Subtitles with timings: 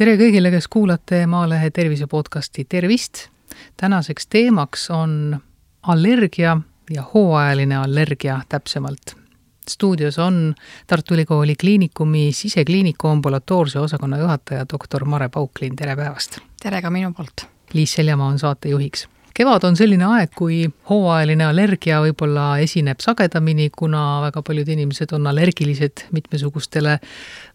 [0.00, 3.26] tere kõigile, kes kuulate Maalehe tervise podcasti, tervist!
[3.76, 5.36] tänaseks teemaks on
[5.92, 6.54] allergia
[6.90, 9.14] ja hooajaline allergia täpsemalt.
[9.68, 10.54] stuudios on
[10.86, 16.38] Tartu Ülikooli Kliinikumi sisekliiniku ambulatoorse osakonna juhataja doktor Mare Pauklin, tere päevast!
[16.62, 17.44] tere ka minu poolt!
[17.72, 19.08] Liis Seljamaa on saatejuhiks
[19.40, 25.30] kevad on selline aeg, kui hooajaline allergia võib-olla esineb sagedamini, kuna väga paljud inimesed on
[25.30, 26.98] allergilised mitmesugustele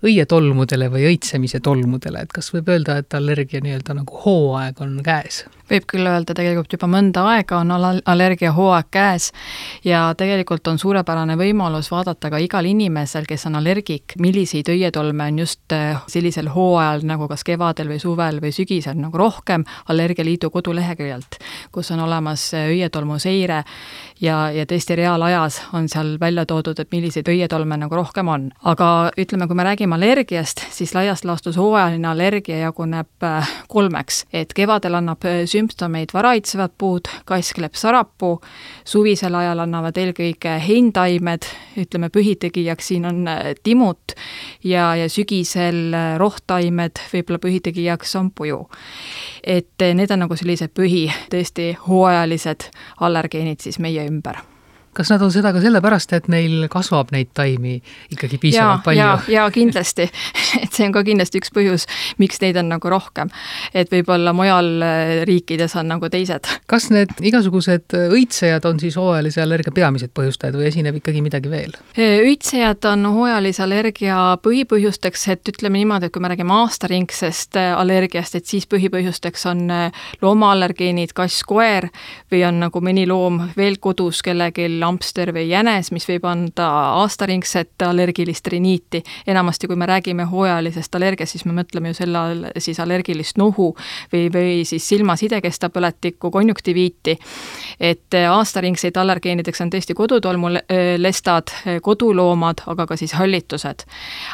[0.05, 5.45] õietolmudele või õitsemise tolmudele, et kas võib öelda, et allergia nii-öelda nagu hooaeg on käes?
[5.69, 9.31] võib küll öelda, tegelikult juba mõnda aega on allergiahooaeg käes
[9.85, 15.39] ja tegelikult on suurepärane võimalus vaadata ka igal inimesel, kes on allergik, milliseid õietolme on
[15.41, 21.39] just eh, sellisel hooajal, nagu kas kevadel või suvel või sügisel nagu rohkem Allergialiidu koduleheküljelt,
[21.73, 23.63] kus on olemas eh, õietolmu seire
[24.21, 28.49] ja, ja tõesti reaalajas on seal välja toodud, et milliseid õietolme nagu rohkem on.
[28.63, 34.53] aga ütleme, kui me räägime allergiast, siis laias laastus hooajaline allergia jaguneb äh, kolmeks, et
[34.53, 38.39] kevadel annab äh, sümptomeid varaitsevad puud, kaskleb sarapuu,
[38.85, 41.47] suvisel ajal annavad eelkõige heintaimed,
[41.81, 44.15] ütleme pühitegijaks siin on äh, timut
[44.63, 48.65] ja, ja sügisel rohtaimed, võib-olla pühitegijaks on puju.
[49.43, 52.69] et need on nagu sellised põhi, tõesti hooajalised
[53.05, 54.43] allergeenid siis meie ümber
[54.95, 57.77] kas nad on seda ka sellepärast, et meil kasvab neid taimi
[58.15, 59.33] ikkagi piisavalt ja, palju?
[59.35, 60.07] ja kindlasti
[60.63, 61.87] et see on ka kindlasti üks põhjus,
[62.21, 63.31] miks neid on nagu rohkem.
[63.73, 66.49] et võib-olla mujal äh, riikides on nagu teised.
[66.71, 71.75] kas need igasugused õitsejad on siis hooajalise allergia peamised põhjustajad või esineb ikkagi midagi veel?
[71.95, 78.37] õitsejad on hooajalise allergia põhipõhjusteks, et ütleme niimoodi, et kui me räägime aastaringsest äh, allergiast,
[78.39, 81.89] et siis põhipõhjusteks on äh, loomaallergeenid, kass, koer
[82.31, 86.67] või on nagu mõni loom veel kodus kellelgi hamster või jänes, mis võib anda
[87.01, 89.03] aastaringset allergilist riniiti.
[89.27, 93.71] enamasti, kui me räägime hooajalisest allergiast, siis me mõtleme ju selle all siis allergilist nohu
[94.13, 97.17] või, või siis silmasidekesta põletikku, konjunktiviiti.
[97.79, 103.87] et aastaringseid allergeenideks on tõesti kodutolmulestad, koduloomad, aga ka siis hallitused.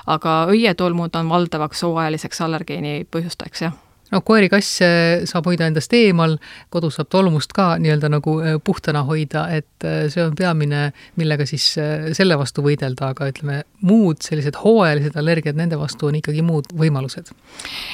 [0.08, 3.80] aga õietolmud on valdavaks hooajaliseks allergeeni põhjustajaks, jah
[4.12, 4.88] no koeri-kasse
[5.30, 6.36] saab hoida endast eemal,
[6.74, 10.90] kodus saab tolmust ka nii-öelda nagu äh, puhtana hoida, et äh, see on peamine,
[11.20, 16.20] millega siis äh, selle vastu võidelda, aga ütleme, muud sellised hooajalised allergiad, nende vastu on
[16.20, 17.32] ikkagi muud võimalused.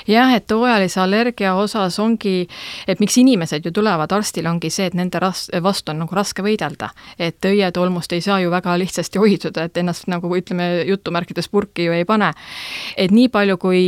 [0.09, 2.47] jah, et hooajalise allergia osas ongi,
[2.88, 6.45] et miks inimesed ju tulevad arstile, ongi see, et nende ras-, vastu on nagu raske
[6.45, 6.91] võidelda.
[7.19, 11.94] et õietolmust ei saa ju väga lihtsasti hoiduda, et ennast nagu ütleme, jutumärkides purki ju
[11.94, 12.33] ei pane.
[12.97, 13.83] et nii palju, kui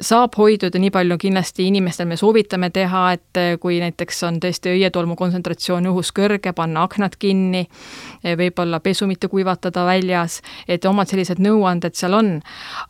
[0.00, 4.72] saab hoiduda, nii palju kindlasti inimestel me soovitame teha, et eh, kui näiteks on tõesti
[4.74, 7.64] õietolmu kontsentratsioon õhus kõrge, panna aknad kinni,
[8.22, 12.30] eh, võib-olla pesu mitte kuivatada väljas, et omad sellised nõuanded seal on.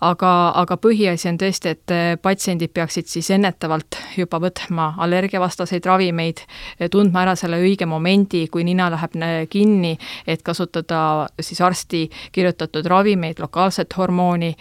[0.01, 6.45] aga, aga põhiasi on tõesti, et eh, patsiendid peaksid siis ennetavalt juba võtma allergiavastaseid ravimeid,
[6.91, 9.17] tundma ära selle õige momendi, kui nina läheb
[9.51, 14.55] kinni, et kasutada siis arsti kirjutatud ravimeid, lokaalset hormooni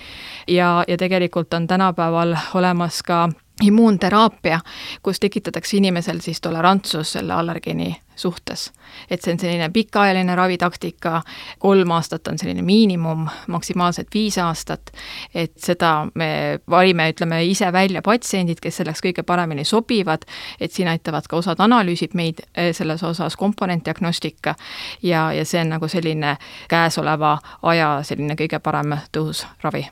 [0.47, 3.30] ja, ja tegelikult on tänapäeval olemas ka
[3.64, 4.59] immuunteraapia,
[5.03, 8.72] kus tekitatakse inimesel siis tolerantsus selle allergeeni suhtes.
[9.12, 11.22] et see on selline pikaajaline ravitaktika,
[11.59, 14.92] kolm aastat on selline miinimum, maksimaalselt viis aastat,
[15.34, 20.25] et seda me valime, ütleme ise välja patsiendid, kes selleks kõige paremini sobivad,
[20.59, 24.56] et siin aitavad ka osad analüüsid meid eh, selles osas, komponentdiagnostika,
[25.03, 26.36] ja, ja see on nagu selline
[26.68, 29.88] käesoleva aja selline kõige parem tõhus ravi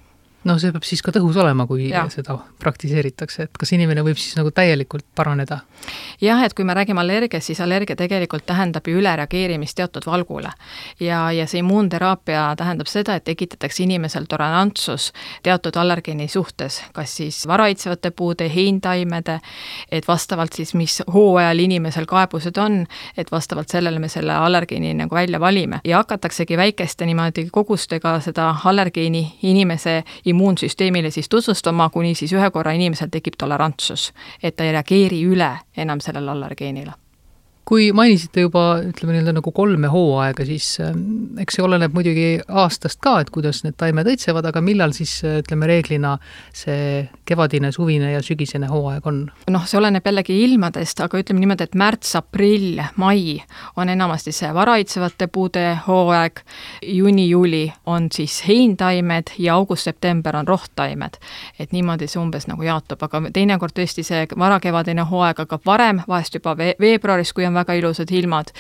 [0.48, 2.06] no see peab siis ka tõhus olema, kui ja.
[2.12, 5.60] seda praktiseeritakse, et kas inimene võib siis nagu täielikult paraneda?
[6.22, 10.52] jah, et kui me räägime allergiast, siis allergia tegelikult tähendab ju ülereageerimist teatud valgule.
[11.00, 15.12] ja, ja see immuunteraapia tähendab seda, et tekitatakse inimesel tolerantsus
[15.44, 19.40] teatud allergeeni suhtes, kas siis varaitsevate puude, heintaimede,
[19.92, 22.86] et vastavalt siis, mis hooajal inimesel kaebused on,
[23.18, 28.54] et vastavalt sellele me selle allergeeni nagu välja valime ja hakataksegi väikeste niimoodi kogustega seda
[28.66, 34.12] allergeeni inimese immuunsüsteemi immuunsüsteemile siis tutvustama, kuni siis ühe korra inimesel tekib tolerantsus,
[34.44, 36.94] et ta ei reageeri üle enam sellele allergeenile
[37.68, 41.02] kui mainisite juba, ütleme nii-öelda nagu kolme hooaega, siis ähm,
[41.42, 45.68] eks see oleneb muidugi aastast ka, et kuidas need taimed õitsevad, aga millal siis ütleme
[45.68, 46.14] reeglina
[46.56, 49.20] see kevadine, suvine ja sügisene hooaeg on?
[49.52, 53.36] noh, see oleneb jällegi ilmadest, aga ütleme niimoodi, et märts, aprill, mai
[53.76, 56.40] on enamasti see varaitsevate puude hooaeg,
[56.88, 61.20] juuni-juuli on siis heintaimed ja august-september on rohttaimed.
[61.60, 66.40] et niimoodi see umbes nagu jaotub, aga teinekord tõesti see varakevadine hooaeg hakkab varem, vahest
[66.40, 68.52] juba veebruaris, kui on väga ilusad ilmad.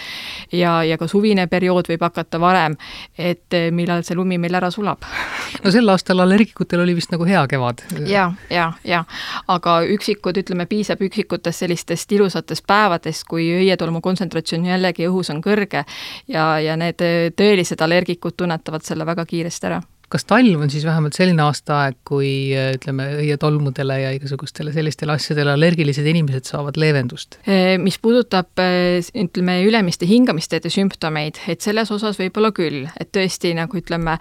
[0.52, 2.78] ja, ja ka suvine periood võib hakata varem,
[3.18, 5.06] et eh, millal see lumi meil ära sulab.
[5.64, 7.84] no sel aastal allergikutel oli vist nagu hea kevad.
[8.06, 9.04] ja, ja, ja
[9.48, 15.84] aga üksikud, ütleme, piisab üksikutest sellistest ilusatest päevadest, kui õietolmu kontsentratsioon jällegi õhus on kõrge
[16.28, 17.02] ja, ja need
[17.38, 22.30] tõelised allergikud tunnetavad selle väga kiiresti ära kas talv on siis vähemalt selline aastaaeg, kui
[22.56, 27.39] ütleme, õietolmudele ja igasugustele sellistele asjadele allergilised inimesed saavad leevendust?
[27.83, 34.15] Mis puudutab ütleme, ülemiste hingamisteede sümptomeid, et selles osas võib-olla küll, et tõesti nagu ütleme,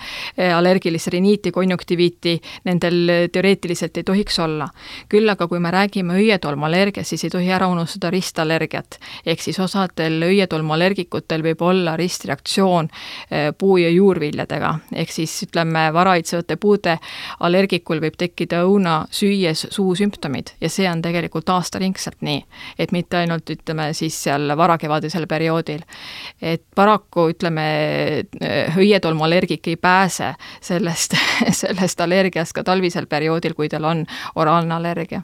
[0.56, 2.34] allergilist riniiti, konjunktiviiti
[2.66, 4.68] nendel teoreetiliselt ei tohiks olla.
[5.08, 8.98] küll aga kui me räägime õietolmuallergiast, siis ei tohi ära unustada ristallergiat.
[9.26, 12.88] ehk siis osadel õietolmuallergikutel võib olla ristreaktsioon
[13.58, 16.98] puu- ja juurviljadega, ehk siis ütleme, ütleme, varaitsevate puude
[17.40, 22.44] allergikul võib tekkida õuna süües suusümptomid ja see on tegelikult aastaringselt nii.
[22.78, 25.82] et mitte ainult, ütleme siis seal varakevadisel perioodil.
[26.40, 28.24] et paraku ütleme,
[28.76, 31.16] õietolmuallergik ei pääse sellest,
[31.60, 34.06] sellest allergiast ka talvisel perioodil, kui tal on
[34.36, 35.22] oraalne allergia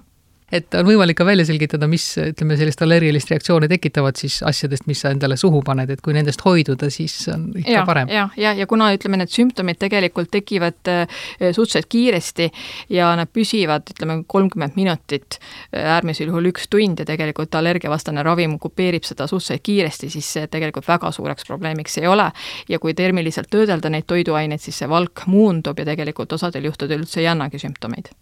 [0.52, 5.00] et on võimalik ka välja selgitada, mis ütleme, sellist allergilist reaktsiooni tekitavad siis asjadest, mis
[5.02, 8.10] sa endale suhu paned, et kui nendest hoiduda, siis on ikka ja, parem.
[8.12, 12.50] ja, ja, ja kuna ütleme, need sümptomid tegelikult tekivad äh, suhteliselt kiiresti
[12.92, 15.38] ja nad püsivad, ütleme, kolmkümmend minutit,
[15.72, 20.50] äh, äärmisel juhul üks tund ja tegelikult allergiavastane ravim kupeerib seda suhteliselt kiiresti, siis see
[20.52, 22.28] tegelikult väga suureks probleemiks ei ole.
[22.68, 27.20] ja kui termiliselt töödelda neid toiduaineid, siis see valk muundub ja tegelikult osadel juhtudel üldse
[27.20, 28.12] ei annagi sümptomeid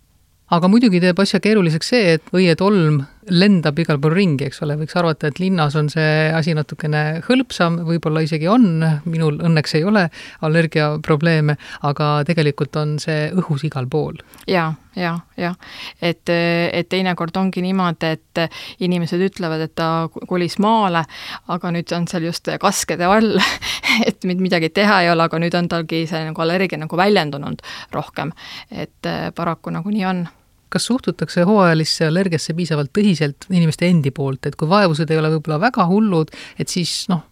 [0.50, 4.96] aga muidugi teeb asja keeruliseks see, et õietolm lendab igal pool ringi, eks ole, võiks
[4.98, 10.06] arvata, et linnas on see asi natukene hõlpsam, võib-olla isegi on, minul õnneks ei ole
[10.46, 11.54] allergiaprobleeme,
[11.86, 14.18] aga tegelikult on see õhus igal pool
[14.48, 14.72] ja,.
[14.96, 15.54] jaa, jaa, jah.
[16.02, 18.42] et, et teinekord ongi niimoodi, et
[18.82, 21.04] inimesed ütlevad, et ta kolis maale,
[21.52, 23.38] aga nüüd on seal just kaskede all
[24.08, 27.62] et midagi teha ei ole, aga nüüd on talgi see nagu allergia nagu väljendunud
[27.94, 28.34] rohkem.
[28.70, 30.26] et paraku nagu nii on
[30.70, 35.60] kas suhtutakse hooajalisse allergiasse piisavalt tõsiselt inimeste endi poolt, et kui vaevused ei ole võib-olla
[35.62, 37.26] väga hullud, et siis noh,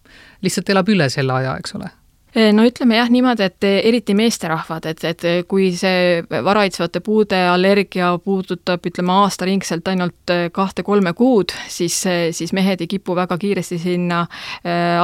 [0.45, 1.91] lihtsalt elab üle selle aja, eks ole?
[2.35, 8.85] No ütleme jah niimoodi, et eriti meesterahvad, et, et kui see varaitsevate puude allergia puudutab,
[8.85, 11.97] ütleme aastaringselt ainult kahte-kolme kuud, siis,
[12.37, 14.21] siis mehed ei kipu väga kiiresti sinna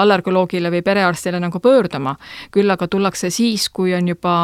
[0.01, 2.15] allergoloogile või perearstile nagu pöörduma.
[2.51, 4.35] küll aga tullakse siis, kui on juba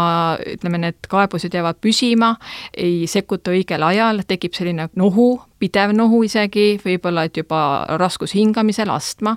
[0.55, 2.35] ütleme, need kaebused jäävad püsima,
[2.73, 7.61] ei sekkuta õigel ajal, tekib selline nohu, pidev nohu isegi, võib-olla et juba
[8.01, 9.35] raskus hingamisel, astma,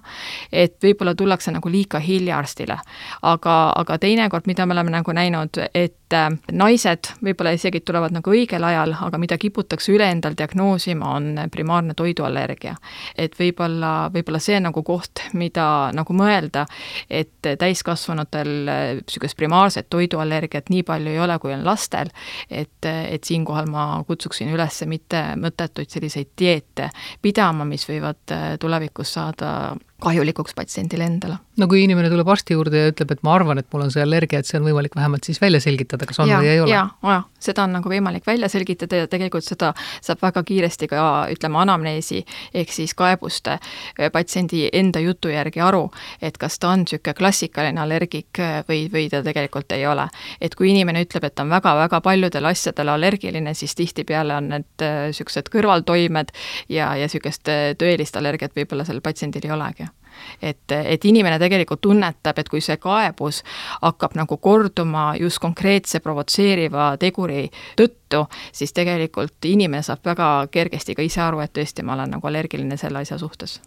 [0.53, 2.79] et võib-olla tullakse nagu liiga hilja arstile.
[3.23, 8.33] aga, aga teinekord, mida me oleme nagu näinud, et äh, naised võib-olla isegi tulevad nagu
[8.33, 12.75] õigel ajal, aga mida kiputakse üle endal diagnoosima, on primaarne toiduallergia.
[13.17, 16.67] et võib-olla, võib-olla see on nagu koht, mida nagu mõelda,
[17.11, 22.11] et täiskasvanutel niisugust äh, primaarset toiduallergiat nii palju ei ole, kui on lastel,
[22.51, 26.91] et, et siinkohal ma kutsuksin üles mitte mõttetuid selliseid selliseid dieete
[27.23, 31.37] pidama, mis võivad äh, tulevikus saada kahjulikuks patsiendile endale.
[31.57, 34.03] no kui inimene tuleb arsti juurde ja ütleb, et ma arvan, et mul on see
[34.03, 36.75] allergia, et see on võimalik vähemalt siis välja selgitada, kas on ja, või ei ole?
[36.75, 39.71] jaa, seda on nagu võimalik välja selgitada ja tegelikult seda
[40.03, 42.25] saab väga kiiresti ka ütleme, anamneesi
[42.55, 45.87] ehk siis kaebuste äh, patsiendi enda jutu järgi aru,
[46.21, 50.09] et kas ta on niisugune klassikaline allergik äh, või, või ta tegelikult ei ole.
[50.41, 54.89] et kui inimene ütleb, et ta on väga-väga paljudele asjadele allergiline, siis tihtipeale on need
[55.07, 56.35] niisugused kõrvaltoimed
[56.69, 57.47] ja, ja niisugust
[57.79, 59.94] tõelist allergiat võib-olla sellel patsiendil ei olegi
[60.43, 63.43] et, et inimene tegelikult tunnetab, et kui see kaebus
[63.83, 67.47] hakkab nagu korduma just konkreetse provotseeriva teguri
[67.79, 72.31] tõttu, siis tegelikult inimene saab väga kergesti ka ise aru, et tõesti, ma olen nagu
[72.31, 73.61] allergiline selle asja suhtes.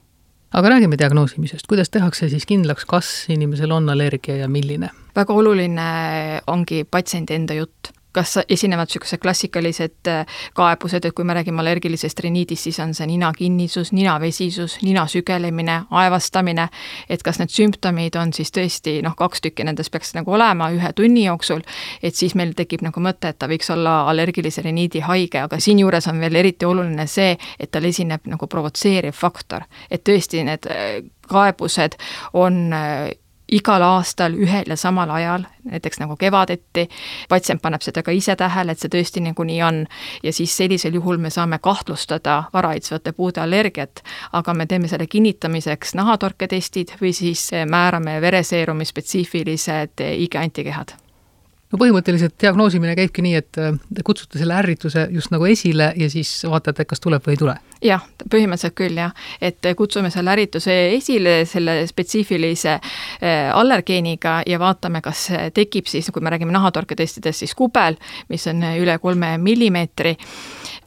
[0.55, 4.89] Aga räägime diagnoosimisest, kuidas tehakse siis kindlaks, kas inimesel on allergia ja milline?
[5.17, 5.85] väga oluline
[6.47, 12.19] ongi patsiendi enda jutt kas esinevad niisugused klassikalised äh, kaebused, et kui me räägime allergilisest
[12.25, 16.67] riniidist, siis on see ninakinnisus, ninavesisus, nina sügelemine, aevastamine,
[17.09, 20.91] et kas need sümptomid on siis tõesti noh, kaks tükki nendest peaks nagu olema ühe
[20.97, 21.61] tunni jooksul,
[22.01, 26.09] et siis meil tekib nagu mõte, et ta võiks olla allergilise riniidi haige, aga siinjuures
[26.11, 29.67] on veel eriti oluline see, et tal esineb nagu provotseeriv faktor.
[29.91, 31.97] et tõesti, need äh, kaebused
[32.33, 33.11] on äh,
[33.51, 36.87] igal aastal ühel ja samal ajal, näiteks nagu kevadeti,
[37.29, 39.81] patsient paneb seda ka ise tähele, et see tõesti nagu nii on,
[40.23, 45.95] ja siis sellisel juhul me saame kahtlustada varaitsevate puude allergiat, aga me teeme selle kinnitamiseks
[45.95, 50.97] nahatorketestid või siis määrame vereseerumi spetsiifilised IG antikehad
[51.71, 56.09] no põhimõtteliselt diagnoosimine käibki nii, et äh, te kutsute selle ärrituse just nagu esile ja
[56.11, 57.57] siis vaatate, kas tuleb või ei tule?
[57.83, 59.11] jah, põhimõtteliselt küll jah,
[59.43, 66.23] et kutsume selle ärrituse esile selle spetsiifilise äh, allergeeniga ja vaatame, kas tekib siis, kui
[66.23, 67.99] me räägime nahatorketestidest, siis kubel,
[68.31, 70.15] mis on üle kolme millimeetri,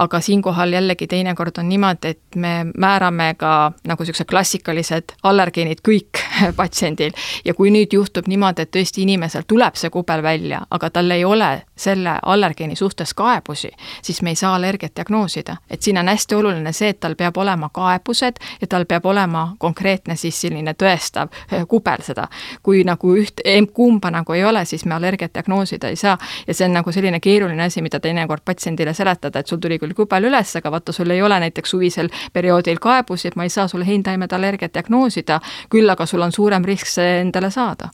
[0.00, 6.19] aga siinkohal jällegi teinekord on niimoodi, et me määrame ka nagu niisugused klassikalised allergeenid kõik
[6.61, 7.12] patsiendil.
[7.44, 11.25] Ja kui nüüd juhtub niimoodi, et tõesti inimesel tuleb see kubel välja, aga tal ei
[11.25, 13.70] ole selle allergeeni suhtes kaebusi,
[14.02, 15.56] siis me ei saa allergiat diagnoosida.
[15.70, 19.54] et siin on hästi oluline see, et tal peab olema kaebused ja tal peab olema
[19.58, 22.28] konkreetne siis selline tõestav eh, kubel seda.
[22.62, 23.40] kui nagu üht,
[23.72, 27.20] kumba nagu ei ole, siis me allergiat diagnoosida ei saa ja see on nagu selline
[27.20, 31.10] keeruline asi, mida teinekord patsiendile seletada, et sul tuli küll kubel üles, aga vaata, sul
[31.10, 35.90] ei ole näiteks suvisel perioodil kaebusi, et ma ei saa sulle heintaimede allergiat diagnoosida, küll
[35.90, 37.90] aga sul on suurem risk see endale saada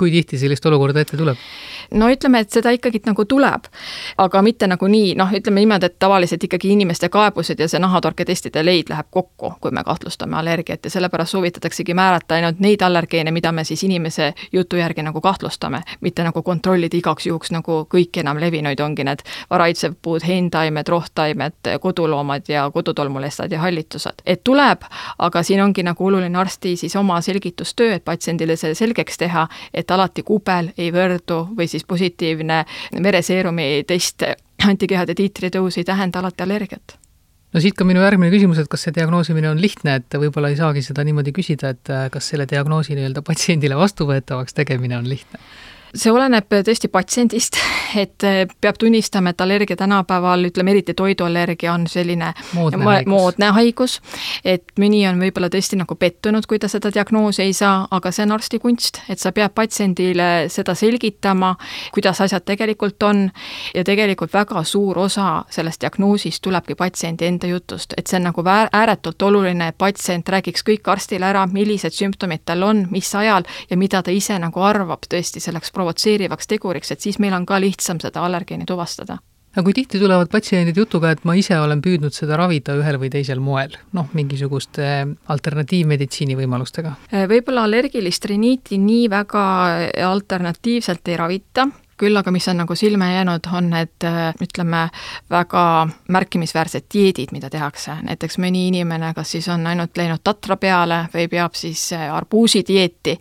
[0.00, 1.36] kui tihti sellist olukorda ette tuleb?
[1.94, 3.66] no ütleme, et seda ikkagi nagu tuleb,
[4.20, 8.62] aga mitte nagu nii, noh, ütleme niimoodi, et tavaliselt ikkagi inimeste kaebused ja see nahatorketestide
[8.64, 13.52] leid läheb kokku, kui me kahtlustame allergiat ja sellepärast soovitataksegi määrata ainult neid allergeene, mida
[13.52, 18.40] me siis inimese jutu järgi nagu kahtlustame, mitte nagu kontrollida igaks juhuks nagu kõik enam
[18.40, 24.22] levinuid, ongi need varaitsepuud, heintaimed, rohtaimed, koduloomad ja kodutolmulestad ja hallitused.
[24.26, 24.86] et tuleb,
[25.18, 29.89] aga siin ongi nagu oluline arsti siis oma selgitustöö, et patsiendile see selgeks teha, et
[29.94, 32.64] alati kubel ei võrdu või siis positiivne
[33.02, 34.24] vereseerumi test
[34.66, 36.96] antikehade tiitri tõus ei tähenda alati allergiat
[37.54, 40.58] no siit ka minu järgmine küsimus, et kas see diagnoosimine on lihtne, et võib-olla ei
[40.60, 45.42] saagi seda niimoodi küsida, et kas selle diagnoosi nii-öelda patsiendile vastuvõetavaks tegemine on lihtne?
[45.94, 47.56] See oleneb tõesti patsiendist,
[48.02, 53.50] et eh, peab tunnistama, et allergia tänapäeval, ütleme eriti toiduallergia on selline moodne haigus, moodne
[53.56, 53.98] haigus,
[54.44, 58.26] et mõni on võib-olla tõesti nagu pettunud, kui ta seda diagnoosi ei saa, aga see
[58.26, 61.54] on arsti kunst, et sa pead patsiendile seda selgitama,
[61.94, 63.26] kuidas asjad tegelikult on.
[63.74, 68.44] Ja tegelikult väga suur osa sellest diagnoosist tulebki patsiendi enda jutust, et see on nagu
[68.46, 73.76] ääretult oluline, et patsient räägiks kõik arstile ära, millised sümptomid tal on, mis ajal ja
[73.76, 78.00] mida ta ise nagu arvab tõesti selleks provotseerivaks teguriks, et siis meil on ka lihtsam
[78.02, 79.18] seda allergeeni tuvastada
[79.50, 83.10] aga kui tihti tulevad patsiendid jutuga, et ma ise olen püüdnud seda ravida ühel või
[83.10, 84.86] teisel moel, noh, mingisuguste
[85.34, 86.94] alternatiivmeditsiini võimalustega?
[87.30, 89.44] võib-olla allergilist riniiti nii väga
[90.06, 91.66] alternatiivselt ei ravita,
[92.00, 94.08] küll aga mis on nagu silma jäänud, on need
[94.42, 94.86] ütleme,
[95.30, 95.64] väga
[96.08, 101.26] märkimisväärsed dieedid, mida tehakse, näiteks mõni inimene kas siis on ainult läinud tatra peale või
[101.28, 103.16] peab siis arbuusidieeti,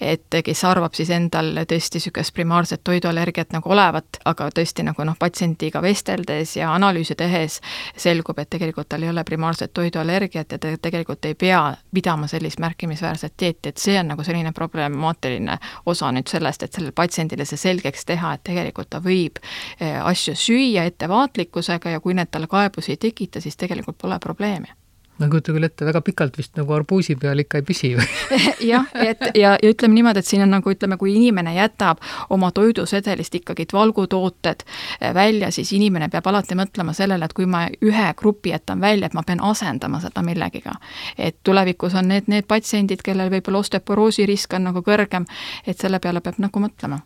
[0.00, 5.16] et kes arvab siis endal tõesti niisugust primaarset toiduallergiat nagu olevat, aga tõesti nagu noh,
[5.18, 7.60] patsiendiga vesteldes ja analüüse tehes
[7.96, 11.60] selgub, et tegelikult tal ei ole primaarset toiduallergiat ja ta tegelikult ei pea
[11.94, 16.96] pidama sellist märkimisväärset dieeti, et see on nagu selline problemaatiline osa nüüd sellest, et sellele
[16.96, 19.40] patsiendile see selgeks teha, teha, et tegelikult ta võib
[19.80, 24.72] eh, asju süüa ettevaatlikkusega ja kui need talle kaebusi ei tekita, siis tegelikult pole probleemi.
[25.18, 28.06] Ma ei kujuta küll ette, väga pikalt vist nagu arbuusi peal ikka ei püsi või?
[28.72, 32.00] Jah, et ja, ja ütleme niimoodi, et siin on nagu ütleme, kui inimene jätab
[32.32, 37.66] oma toidusedelist ikkagi valgutooted eh, välja, siis inimene peab alati mõtlema sellele, et kui ma
[37.84, 40.78] ühe grupi jätan välja, et ma pean asendama seda millegiga.
[41.18, 45.28] et tulevikus on need, need patsiendid, kellel võib-olla osteoporoosi risk on nagu kõrgem,
[45.66, 47.02] et selle peale peab nagu mõtlema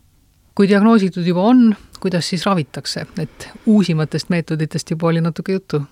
[0.57, 1.69] kui diagnoositud juba on,
[2.01, 5.83] kuidas siis ravitakse, et uusimatest meetoditest juba oli natuke juttu?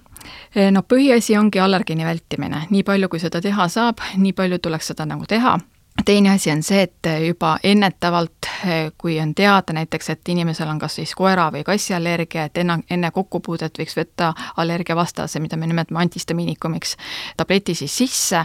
[0.73, 5.04] no põhiasi ongi allergeeni vältimine, nii palju, kui seda teha saab, nii palju tuleks seda
[5.04, 5.59] nagu teha
[6.04, 8.48] teine asi on see, et juba ennetavalt,
[8.98, 13.10] kui on teada näiteks, et inimesel on kas siis koera- või kassiallergia, et enne, enne
[13.10, 16.96] kokkupuudet võiks võtta allergiavastase, mida me nimetame antistamiinikumiks,
[17.36, 18.44] tableti siis sisse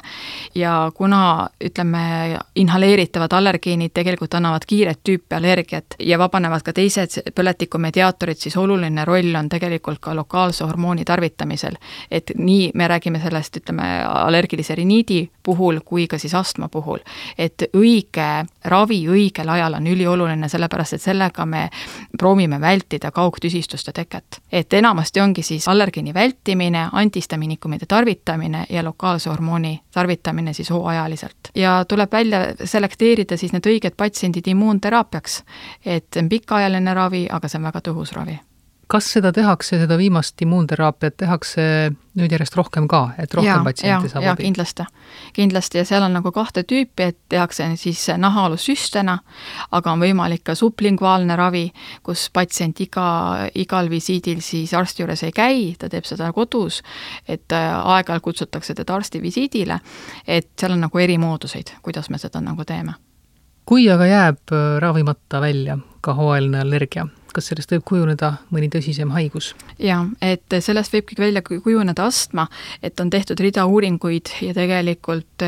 [0.56, 8.38] ja kuna ütleme, inhaleeritavad allergeenid tegelikult annavad kiiret tüüpi allergiat ja vabanevad ka teised põletikumediaatorid,
[8.38, 11.76] siis oluline roll on tegelikult ka lokaalse hormooni tarvitamisel.
[12.12, 17.02] et nii me räägime sellest, ütleme, allergilise riniidi puhul kui ka siis astma puhul
[17.38, 18.28] et õige
[18.66, 21.68] ravi õigel ajal on ülioluline, sellepärast et sellega me
[22.18, 24.42] proovime vältida kaugtüsistuste teket.
[24.52, 31.54] et enamasti ongi siis allergeeni vältimine, antistamiinikumide tarvitamine ja lokaalse hormooni tarvitamine siis hooajaliselt.
[31.56, 35.44] ja tuleb välja selekteerida siis need õiged patsiendid immuunteraapiaks.
[35.86, 38.40] et see on pikaajaline ravi, aga see on väga tõhus ravi
[38.90, 41.64] kas seda tehakse, seda viimast immuunteraapiat tehakse
[42.18, 44.48] nüüd järjest rohkem ka, et rohkem ja, patsiente saab abi?
[44.48, 44.86] kindlasti,
[45.36, 45.78] kindlasti.
[45.78, 49.20] Ja seal on nagu kahte tüüpi, et tehakse siis nahaalussüstena,
[49.78, 51.68] aga on võimalik ka sublinguaalne ravi,
[52.06, 53.06] kus patsient iga,
[53.62, 56.82] igal visiidil siis arsti juures ei käi, ta teeb seda kodus,
[57.28, 59.80] et äh, aeg-ajalt kutsutakse teda arstivisiidile,
[60.26, 62.98] et seal on nagu eri mooduseid, kuidas me seda nagu teeme.
[63.70, 67.06] Kui aga jääb ravimata välja ka hooajaline allergia,
[67.36, 69.54] kas sellest võib kujuneda mõni tõsisem haigus?
[69.80, 72.48] jaa, et sellest võibki välja kujuneda astma,
[72.84, 75.44] et on tehtud rida uuringuid ja tegelikult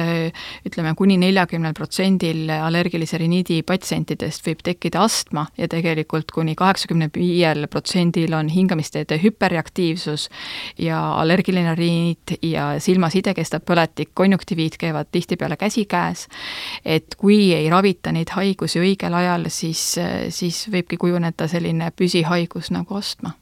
[0.68, 7.68] ütleme, kuni neljakümnel protsendil allergilise riniidi patsientidest võib tekkida astma ja tegelikult kuni kaheksakümne viiel
[7.72, 10.28] protsendil on hingamisteede hüperreaktiivsus
[10.82, 16.28] ja allergiline riniit ja silmaside kestab põletik, konjunktiviit käivad tihtipeale käsikäes,
[16.86, 19.82] et kui ei ravita neid haigusi õigel ajal, siis,
[20.30, 23.36] siis võibki kujuneda selline selline püsihaigus nagu astma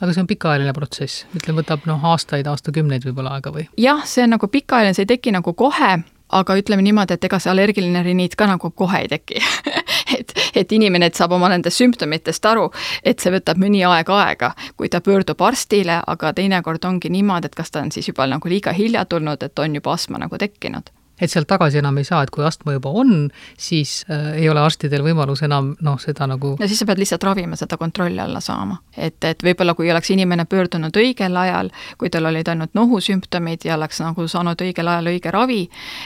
[0.00, 3.64] aga see on pikaajaline protsess, ütleme, võtab noh, aastaid, aastakümneid võib-olla aega või?
[3.80, 5.92] jah, see on nagu pikaajaline, see ei teki nagu kohe,
[6.36, 9.40] aga ütleme niimoodi, et ega see allergiline riniit ka nagu kohe ei teki.
[10.16, 12.68] Et, et inimene et saab oma nendest sümptomitest aru,
[13.02, 17.58] et see võtab mõni aeg aega, kui ta pöördub arstile, aga teinekord ongi niimoodi, et
[17.58, 20.94] kas ta on siis juba nagu liiga hilja tulnud, et on juba astma nagu tekkinud
[21.20, 24.60] et sealt tagasi enam ei saa, et kui astma juba on, siis äh, ei ole
[24.60, 28.40] arstidel võimalus enam noh, seda nagu no siis sa pead lihtsalt ravima, seda kontrolli alla
[28.44, 28.78] saama.
[28.96, 33.76] et, et võib-olla kui oleks inimene pöördunud õigel ajal, kui tal olid ainult nohusümptomid ja
[33.76, 35.62] oleks nagu saanud õigel ajal õige ravi,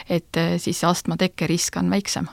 [0.09, 2.29] et äh, siis astma tekkerisk on väiksem.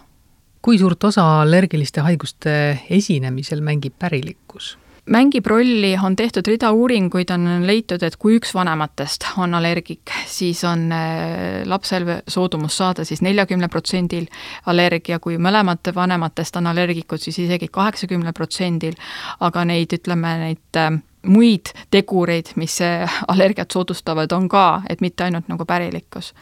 [0.62, 2.52] kui suurt osa allergiliste haiguste
[2.90, 4.76] esinemisel mängib pärilikkus?
[5.08, 10.62] Mängib rolli, on tehtud rida uuringuid, on leitud, et kui üks vanematest on allergik, siis
[10.68, 14.28] on äh, lapsel soodumus saada siis neljakümne protsendil
[14.66, 18.96] allergia, kui mõlemad vanematest on allergikud, siis isegi kaheksakümnel protsendil,
[19.40, 20.90] aga neid, ütleme, neid äh,
[21.28, 22.80] muid tegureid, mis
[23.32, 26.34] allergiat soodustavad, on ka, et mitte ainult nagu pärilikkus.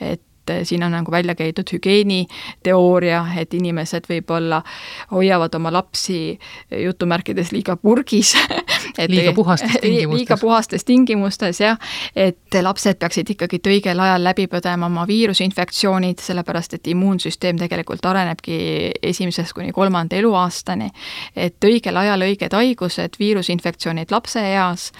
[0.00, 4.62] et et eh, siin on nagu välja käidud hügieeniteooria, et inimesed võib-olla
[5.10, 6.38] hoiavad oma lapsi
[6.70, 8.34] jutumärkides liiga purgis
[8.98, 10.18] et liiga puhastes tingimustes.
[10.18, 11.78] liiga puhastes tingimustes, jah,
[12.16, 18.58] et lapsed peaksid ikkagi õigel ajal läbi põdema oma viirusinfektsioonid, sellepärast et immuunsüsteem tegelikult arenebki
[19.02, 20.90] esimesest kuni kolmanda eluaastani.
[21.36, 24.90] et õigel ajal õiged haigused, viirusinfektsioonid lapseeas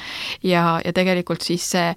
[0.43, 1.95] ja, ja tegelikult siis see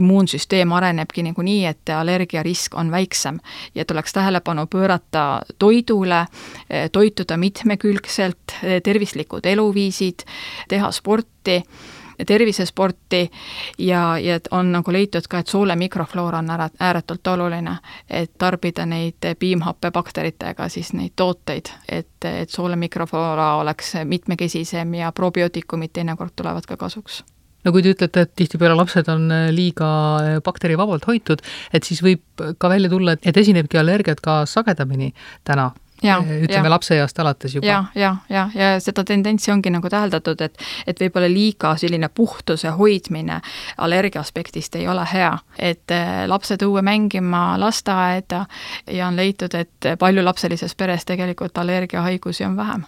[0.00, 3.40] immuunsüsteem arenebki niikuinii, et allergiarisk on on väiksem
[3.74, 6.26] ja tuleks tähelepanu pöörata toidule,
[6.92, 10.24] toituda mitmekülgselt, tervislikud eluviisid,
[10.68, 11.62] teha sporti
[12.26, 13.30] tervisesporti
[13.78, 17.76] ja, ja on nagu leitud ka, et soole mikrofloora on ära, ääretult oluline,
[18.10, 25.94] et tarbida neid piimhappebakteritega siis neid tooteid, et, et soole mikrofloora oleks mitmekesisem ja probiootikumid
[25.94, 27.22] teinekord tulevad ka kasuks
[27.64, 29.90] no kui te ütlete, et tihtipeale lapsed on äh, liiga
[30.20, 31.42] äh, bakterivabalt hoitud,
[31.74, 35.12] et siis võib ka välja tulla, et esinebki allergiat ka sagedamini
[35.44, 37.66] täna Ja, äh, ütleme lapseeast alates juba.
[37.66, 42.70] jah, jah, jah, ja seda tendentsi ongi nagu täheldatud, et et võib-olla liiga selline puhtuse
[42.78, 43.40] hoidmine
[43.82, 45.32] allergia aspektist ei ole hea.
[45.58, 45.90] et
[46.26, 48.44] lapsed õue mängima lasteaeda
[48.86, 52.86] ja on leitud, et paljulapselises peres tegelikult allergiahaigusi on vähem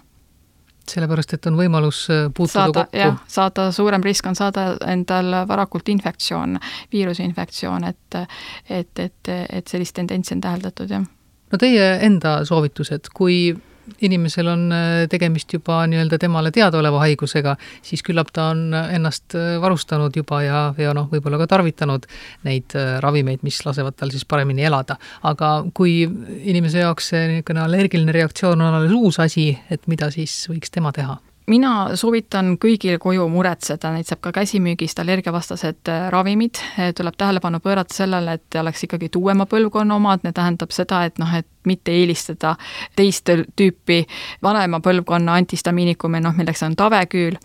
[0.90, 3.30] sellepärast, et on võimalus äh, puutuda saada, kokku.
[3.30, 6.58] saada, suurem risk on saada endal varakult infektsioon,
[6.92, 7.98] viirusinfektsioon, et
[8.70, 11.04] et, et, et sellist tendentsi on täheldatud, jah.
[11.52, 13.54] no teie enda soovitused, kui
[14.00, 19.56] inimesel on äh, tegemist juba nii-öelda temale teadaoleva haigusega, siis küllap ta on ennast äh,
[19.62, 22.06] varustanud juba ja, ja noh, võib-olla ka tarvitanud
[22.48, 24.98] neid äh, ravimeid, mis lasevad tal siis paremini elada.
[25.22, 30.42] aga kui inimese jaoks see niisugune allergiline reaktsioon on alles uus asi, et mida siis
[30.50, 31.18] võiks tema teha?
[31.46, 37.60] Mina soovitan kõigil koju muretseda, neid saab ka käsimüügist, allergiavastased äh, ravimid, äh, tuleb tähelepanu
[37.60, 41.92] pöörata sellele, et oleks ikkagi uuema põlvkonna omad, see tähendab seda, et noh, et mitte
[41.92, 42.54] eelistada
[42.96, 44.00] teist tüüpi
[44.42, 47.38] vanema põlvkonna antistamiinikume, noh milleks on taveküül,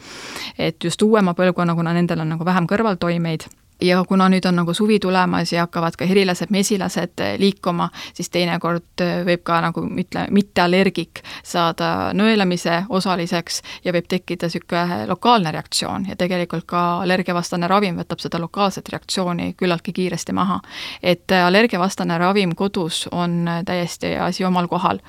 [0.57, 3.47] et just uuema põlvkonna, kuna nendel on nagu vähem kõrvaltoimeid
[3.81, 8.29] ja kuna nüüd on nagu suvi tulemas ja hakkavad ka herilased, mesilased eh, liikuma, siis
[8.31, 15.51] teinekord eh, võib ka nagu ütle, mitteallergik saada nõelamise osaliseks ja võib tekkida niisugune lokaalne
[15.51, 20.59] reaktsioon ja tegelikult ka allergiavastane ravim võtab seda lokaalset reaktsiooni küllaltki kiiresti maha.
[21.03, 24.99] et eh, allergiavastane ravim kodus on täiesti asi omal kohal.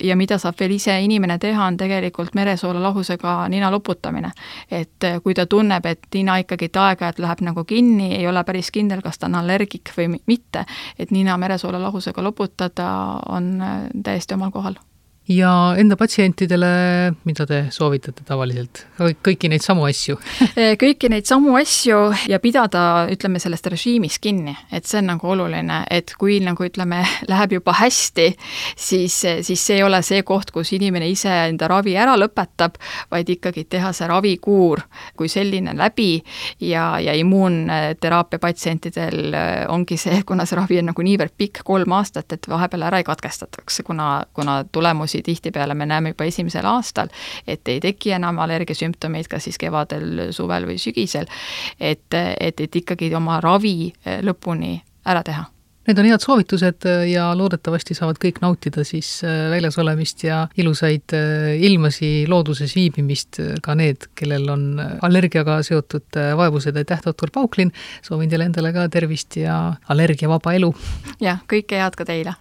[0.00, 4.30] ja mida saab veel ise inimene teha, on tegelikult meresoola lahusega nina loputamine.
[4.70, 8.70] et kui ta tunneb, et nina ikkagi aeg-ajalt läheb nagu kinni, seni ei ole päris
[8.70, 10.64] kindel, kas ta on allergik või mitte,
[10.98, 12.88] et nina meresoola lahusega loputada
[13.28, 14.78] on äh, täiesti omal kohal
[15.28, 16.68] ja enda patsientidele,
[17.24, 20.16] mida te soovitate tavaliselt, kõiki neid samu asju.
[20.82, 21.98] Kõiki neid samu asju
[22.30, 27.02] ja pidada, ütleme, sellest režiimist kinni, et see on nagu oluline, et kui nagu ütleme,
[27.30, 28.26] läheb juba hästi,
[28.74, 32.80] siis, siis see ei ole see koht, kus inimene ise enda ravi ära lõpetab,
[33.12, 34.82] vaid ikkagi teha see ravikuur
[35.18, 36.16] kui selline läbi
[36.64, 39.36] ja, ja immuunteraapia patsientidel
[39.70, 43.06] ongi see, kuna see ravi on nagu niivõrd pikk, kolm aastat, et vahepeal ära ei
[43.06, 47.08] katkestataks, kuna, kuna tulemusi tulemusi tihtipeale me näeme juba esimesel aastal,
[47.46, 51.26] et ei teki enam allergiasümptomeid, kas siis kevadel, suvel või sügisel,
[51.80, 53.92] et, et, et ikkagi oma ravi
[54.22, 55.48] lõpuni ära teha
[55.88, 60.42] Need on head soovitused äh, ja loodetavasti saavad kõik nautida siis äh, väljas olemist ja
[60.60, 61.16] ilusaid
[61.66, 66.76] ilmasi, looduses viibimist, ka need, kellel on allergiaga seotud vaevused.
[66.76, 67.72] aitäh, doktor Pauklin,
[68.06, 69.56] soovin teile endale ka tervist ja
[69.88, 70.74] allergiavaba elu!
[71.18, 72.36] jah, kõike head ka teile!